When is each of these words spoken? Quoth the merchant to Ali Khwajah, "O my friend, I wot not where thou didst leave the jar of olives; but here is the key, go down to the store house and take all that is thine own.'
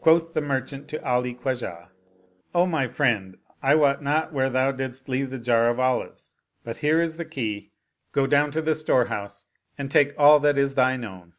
Quoth 0.00 0.32
the 0.32 0.40
merchant 0.40 0.86
to 0.86 1.04
Ali 1.04 1.34
Khwajah, 1.34 1.88
"O 2.54 2.66
my 2.66 2.86
friend, 2.86 3.36
I 3.64 3.74
wot 3.74 4.00
not 4.00 4.32
where 4.32 4.48
thou 4.48 4.70
didst 4.70 5.08
leave 5.08 5.30
the 5.30 5.40
jar 5.40 5.68
of 5.70 5.80
olives; 5.80 6.30
but 6.62 6.76
here 6.76 7.00
is 7.00 7.16
the 7.16 7.24
key, 7.24 7.72
go 8.12 8.28
down 8.28 8.52
to 8.52 8.62
the 8.62 8.76
store 8.76 9.06
house 9.06 9.46
and 9.76 9.90
take 9.90 10.14
all 10.16 10.38
that 10.38 10.56
is 10.56 10.76
thine 10.76 11.02
own.' 11.04 11.32